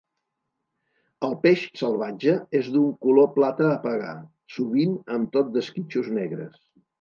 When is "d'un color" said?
2.77-3.29